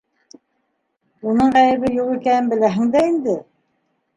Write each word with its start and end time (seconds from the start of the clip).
Уның 1.33 1.53
ғәйебе 1.57 1.91
юҡ 1.99 2.09
икәнен 2.15 2.51
беләһең 2.55 2.91
дә 2.97 3.05
инде. 3.13 3.37